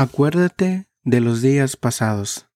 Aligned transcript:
Acuérdate 0.00 0.86
de 1.02 1.20
los 1.20 1.42
días 1.42 1.76
pasados. 1.76 2.46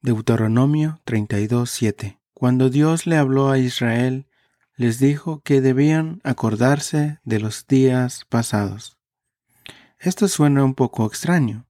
Deuteronomio 0.00 1.00
32:7. 1.04 2.20
Cuando 2.34 2.70
Dios 2.70 3.04
le 3.08 3.16
habló 3.16 3.50
a 3.50 3.58
Israel, 3.58 4.28
les 4.76 5.00
dijo 5.00 5.40
que 5.42 5.60
debían 5.60 6.20
acordarse 6.22 7.18
de 7.24 7.40
los 7.40 7.66
días 7.66 8.24
pasados. 8.28 8.96
Esto 9.98 10.28
suena 10.28 10.62
un 10.62 10.74
poco 10.74 11.04
extraño, 11.04 11.66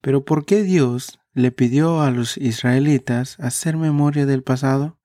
pero 0.00 0.24
¿por 0.24 0.46
qué 0.46 0.62
Dios 0.62 1.20
le 1.34 1.52
pidió 1.52 2.00
a 2.00 2.10
los 2.10 2.38
israelitas 2.38 3.38
hacer 3.38 3.76
memoria 3.76 4.24
del 4.24 4.42
pasado? 4.42 4.98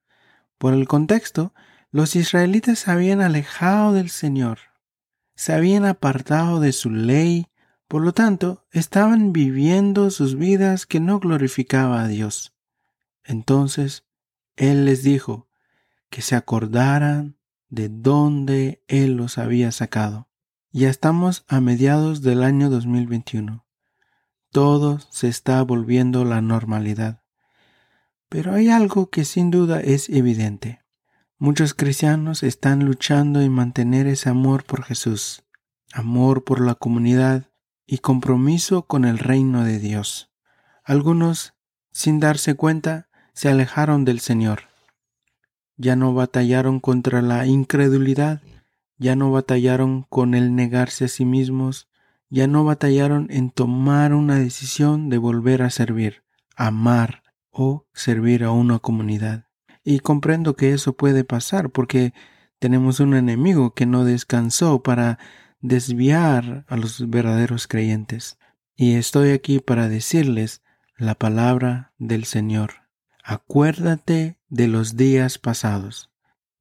Por 0.57 0.73
el 0.73 0.87
contexto, 0.87 1.53
los 1.91 2.15
israelitas 2.15 2.79
se 2.79 2.91
habían 2.91 3.19
alejado 3.19 3.91
del 3.91 4.11
Señor, 4.11 4.59
se 5.35 5.51
habían 5.51 5.83
apartado 5.83 6.61
de 6.61 6.71
su 6.71 6.89
ley 6.89 7.50
por 7.91 8.03
lo 8.03 8.13
tanto, 8.13 8.65
estaban 8.71 9.33
viviendo 9.33 10.11
sus 10.11 10.37
vidas 10.37 10.85
que 10.85 11.01
no 11.01 11.19
glorificaba 11.19 12.01
a 12.01 12.07
Dios. 12.07 12.55
Entonces, 13.25 14.05
Él 14.55 14.85
les 14.85 15.03
dijo 15.03 15.49
que 16.09 16.21
se 16.21 16.37
acordaran 16.37 17.37
de 17.67 17.89
dónde 17.89 18.81
Él 18.87 19.17
los 19.17 19.37
había 19.37 19.73
sacado. 19.73 20.29
Ya 20.71 20.89
estamos 20.89 21.43
a 21.49 21.59
mediados 21.59 22.21
del 22.21 22.43
año 22.43 22.69
2021. 22.69 23.65
Todo 24.51 24.99
se 25.09 25.27
está 25.27 25.61
volviendo 25.61 26.23
la 26.23 26.39
normalidad. 26.39 27.23
Pero 28.29 28.53
hay 28.53 28.69
algo 28.69 29.09
que 29.09 29.25
sin 29.25 29.51
duda 29.51 29.81
es 29.81 30.07
evidente. 30.07 30.79
Muchos 31.37 31.73
cristianos 31.73 32.41
están 32.41 32.85
luchando 32.85 33.41
en 33.41 33.51
mantener 33.51 34.07
ese 34.07 34.29
amor 34.29 34.63
por 34.63 34.81
Jesús, 34.85 35.43
amor 35.91 36.45
por 36.45 36.61
la 36.61 36.75
comunidad, 36.75 37.50
y 37.91 37.97
compromiso 37.97 38.83
con 38.83 39.03
el 39.03 39.19
reino 39.19 39.65
de 39.65 39.77
Dios. 39.77 40.31
Algunos, 40.85 41.55
sin 41.91 42.21
darse 42.21 42.55
cuenta, 42.55 43.09
se 43.33 43.49
alejaron 43.49 44.05
del 44.05 44.21
Señor. 44.21 44.69
Ya 45.75 45.97
no 45.97 46.13
batallaron 46.13 46.79
contra 46.79 47.21
la 47.21 47.45
incredulidad, 47.47 48.41
ya 48.97 49.17
no 49.17 49.29
batallaron 49.29 50.03
con 50.03 50.35
el 50.35 50.55
negarse 50.55 51.03
a 51.03 51.07
sí 51.09 51.25
mismos, 51.25 51.89
ya 52.29 52.47
no 52.47 52.63
batallaron 52.63 53.27
en 53.29 53.49
tomar 53.51 54.13
una 54.13 54.35
decisión 54.35 55.09
de 55.09 55.17
volver 55.17 55.61
a 55.61 55.69
servir, 55.69 56.23
amar 56.55 57.23
o 57.49 57.87
servir 57.93 58.45
a 58.45 58.51
una 58.51 58.79
comunidad. 58.79 59.47
Y 59.83 59.99
comprendo 59.99 60.55
que 60.55 60.71
eso 60.71 60.93
puede 60.93 61.25
pasar 61.25 61.71
porque 61.71 62.13
tenemos 62.57 63.01
un 63.01 63.15
enemigo 63.15 63.73
que 63.73 63.85
no 63.85 64.05
descansó 64.05 64.81
para 64.81 65.19
desviar 65.61 66.65
a 66.67 66.77
los 66.77 67.09
verdaderos 67.09 67.67
creyentes. 67.67 68.37
Y 68.75 68.95
estoy 68.95 69.31
aquí 69.31 69.59
para 69.59 69.87
decirles 69.87 70.61
la 70.97 71.15
palabra 71.15 71.93
del 71.97 72.25
Señor. 72.25 72.73
Acuérdate 73.23 74.39
de 74.49 74.67
los 74.67 74.97
días 74.97 75.37
pasados. 75.37 76.09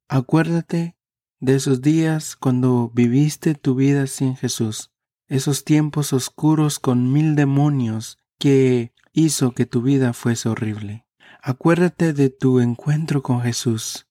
Acuérdate 0.07 0.95
de 1.39 1.55
esos 1.55 1.81
días 1.81 2.35
cuando 2.35 2.91
viviste 2.93 3.55
tu 3.55 3.75
vida 3.75 4.05
sin 4.07 4.35
Jesús, 4.35 4.91
esos 5.27 5.63
tiempos 5.63 6.13
oscuros 6.13 6.79
con 6.79 7.11
mil 7.11 7.35
demonios 7.35 8.19
que 8.37 8.93
hizo 9.13 9.53
que 9.53 9.65
tu 9.65 9.81
vida 9.81 10.13
fuese 10.13 10.49
horrible. 10.49 11.05
Acuérdate 11.41 12.13
de 12.13 12.29
tu 12.29 12.59
encuentro 12.59 13.23
con 13.23 13.41
Jesús, 13.41 14.07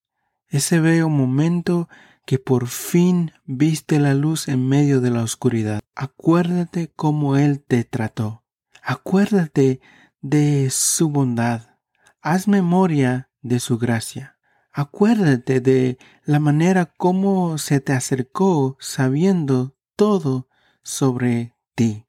ese 0.48 0.80
bello 0.80 1.08
momento 1.08 1.88
que 2.30 2.38
por 2.38 2.68
fin 2.68 3.32
viste 3.44 3.98
la 3.98 4.14
luz 4.14 4.46
en 4.46 4.68
medio 4.68 5.00
de 5.00 5.10
la 5.10 5.24
oscuridad. 5.24 5.80
Acuérdate 5.96 6.92
cómo 6.94 7.36
Él 7.36 7.58
te 7.58 7.82
trató. 7.82 8.44
Acuérdate 8.84 9.80
de 10.20 10.70
su 10.70 11.08
bondad. 11.08 11.78
Haz 12.22 12.46
memoria 12.46 13.30
de 13.42 13.58
su 13.58 13.78
gracia. 13.78 14.38
Acuérdate 14.70 15.60
de 15.60 15.98
la 16.22 16.38
manera 16.38 16.94
como 16.96 17.58
se 17.58 17.80
te 17.80 17.94
acercó 17.94 18.76
sabiendo 18.78 19.76
todo 19.96 20.46
sobre 20.84 21.56
ti. 21.74 22.06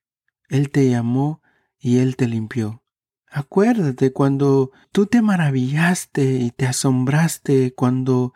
Él 0.50 0.70
te 0.70 0.88
llamó 0.88 1.42
y 1.80 1.98
Él 1.98 2.16
te 2.16 2.28
limpió. 2.28 2.84
Acuérdate 3.28 4.14
cuando 4.14 4.70
tú 4.92 5.08
te 5.08 5.24
maravillaste 5.24 6.34
y 6.34 6.52
te 6.52 6.68
asombraste 6.68 7.74
cuando 7.74 8.34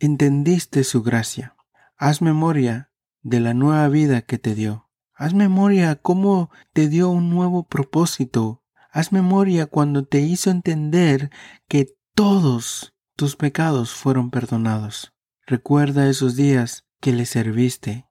entendiste 0.00 0.82
su 0.82 1.02
gracia. 1.02 1.54
Haz 1.96 2.22
memoria 2.22 2.90
de 3.22 3.38
la 3.38 3.54
nueva 3.54 3.86
vida 3.88 4.22
que 4.22 4.38
te 4.38 4.54
dio. 4.54 4.88
Haz 5.14 5.34
memoria 5.34 5.96
cómo 5.96 6.50
te 6.72 6.88
dio 6.88 7.10
un 7.10 7.28
nuevo 7.28 7.68
propósito. 7.68 8.64
Haz 8.90 9.12
memoria 9.12 9.66
cuando 9.66 10.06
te 10.06 10.20
hizo 10.20 10.50
entender 10.50 11.30
que 11.68 11.94
todos 12.14 12.94
tus 13.14 13.36
pecados 13.36 13.92
fueron 13.92 14.30
perdonados. 14.30 15.12
Recuerda 15.46 16.08
esos 16.08 16.34
días 16.34 16.86
que 17.00 17.12
le 17.12 17.26
serviste. 17.26 18.06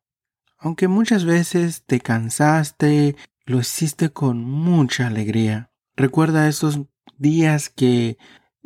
Aunque 0.60 0.88
muchas 0.88 1.26
veces 1.26 1.84
te 1.86 2.00
cansaste, 2.00 3.16
lo 3.46 3.60
hiciste 3.60 4.12
con 4.12 4.44
mucha 4.44 5.08
alegría. 5.08 5.72
Recuerda 5.96 6.48
esos 6.48 6.82
días 7.18 7.70
que 7.70 8.18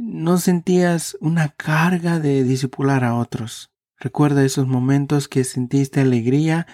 no 0.05 0.37
sentías 0.37 1.17
una 1.21 1.49
carga 1.49 2.19
de 2.19 2.43
disipular 2.43 3.03
a 3.05 3.15
otros. 3.15 3.71
Recuerda 3.97 4.43
esos 4.43 4.67
momentos 4.67 5.29
que 5.29 5.45
sentiste 5.45 6.01
alegría 6.01 6.67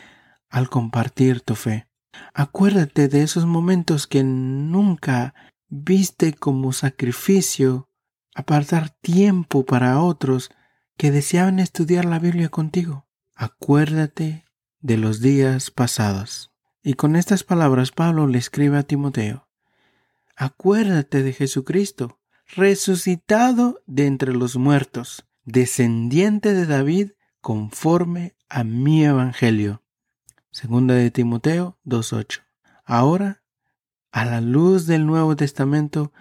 al 0.49 0.69
compartir 0.69 1.41
tu 1.41 1.53
fe. 1.53 1.87
Acuérdate 2.33 3.07
de 3.07 3.21
esos 3.21 3.45
momentos 3.45 4.07
que 4.07 4.23
nunca 4.23 5.35
viste 5.67 6.33
como 6.33 6.73
sacrificio 6.73 7.87
apartar 8.33 8.89
tiempo 8.89 9.63
para 9.63 10.01
otros 10.01 10.49
que 10.97 11.11
deseaban 11.11 11.59
estudiar 11.59 12.05
la 12.05 12.17
Biblia 12.17 12.49
contigo. 12.49 13.07
Acuérdate 13.35 14.45
de 14.79 14.97
los 14.97 15.21
días 15.21 15.69
pasados. 15.69 16.51
Y 16.81 16.95
con 16.95 17.15
estas 17.15 17.43
palabras 17.43 17.91
Pablo 17.91 18.25
le 18.25 18.39
escribe 18.39 18.77
a 18.79 18.83
Timoteo. 18.83 19.47
Acuérdate 20.35 21.21
de 21.21 21.33
Jesucristo 21.33 22.18
resucitado 22.55 23.81
de 23.85 24.07
entre 24.07 24.33
los 24.33 24.57
muertos, 24.57 25.25
descendiente 25.45 26.53
de 26.53 26.65
David 26.65 27.11
conforme 27.41 28.35
a 28.49 28.63
mi 28.63 29.05
evangelio. 29.05 29.83
Segunda 30.51 30.95
de 30.95 31.11
Timoteo 31.11 31.77
2.8. 31.85 32.41
Ahora, 32.85 33.43
a 34.11 34.25
la 34.25 34.41
luz 34.41 34.87
del 34.87 35.05
Nuevo 35.05 35.35
Testamento, 35.35 36.11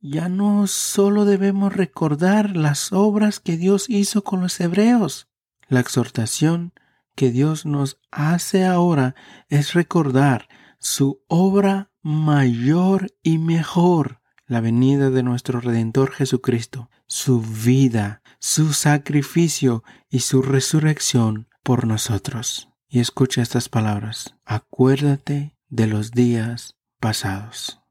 ya 0.00 0.28
no 0.28 0.66
solo 0.66 1.24
debemos 1.24 1.74
recordar 1.74 2.54
las 2.54 2.92
obras 2.92 3.40
que 3.40 3.56
Dios 3.56 3.88
hizo 3.88 4.22
con 4.22 4.40
los 4.40 4.60
hebreos. 4.60 5.28
La 5.68 5.80
exhortación 5.80 6.74
que 7.14 7.30
Dios 7.30 7.64
nos 7.64 7.98
hace 8.10 8.66
ahora 8.66 9.14
es 9.48 9.72
recordar 9.72 10.48
su 10.78 11.22
obra 11.28 11.90
mayor 12.02 13.14
y 13.22 13.38
mejor 13.38 14.21
la 14.52 14.60
venida 14.60 15.10
de 15.10 15.22
nuestro 15.22 15.60
Redentor 15.60 16.12
Jesucristo, 16.12 16.90
su 17.06 17.40
vida, 17.40 18.22
su 18.38 18.72
sacrificio 18.72 19.82
y 20.10 20.20
su 20.20 20.42
resurrección 20.42 21.48
por 21.62 21.86
nosotros. 21.86 22.68
Y 22.88 23.00
escucha 23.00 23.42
estas 23.42 23.68
palabras. 23.68 24.36
Acuérdate 24.44 25.56
de 25.68 25.86
los 25.86 26.10
días 26.10 26.76
pasados. 27.00 27.81